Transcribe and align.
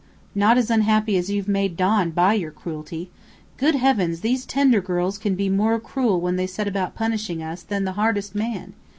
"Not 0.33 0.57
as 0.57 0.71
unhappy 0.71 1.15
as 1.15 1.29
you've 1.29 1.47
made 1.47 1.77
Don 1.77 2.09
by 2.09 2.33
your 2.33 2.49
cruelty. 2.49 3.11
Good 3.57 3.75
heavens, 3.75 4.21
these 4.21 4.47
tender 4.47 4.81
girls 4.81 5.19
can 5.19 5.35
be 5.35 5.47
more 5.47 5.79
cruel 5.79 6.19
when 6.19 6.37
they 6.37 6.47
set 6.47 6.67
about 6.67 6.95
punishing 6.95 7.43
us, 7.43 7.61
than 7.61 7.83
the 7.85 7.91
hardest 8.01 8.33
man! 8.33 8.73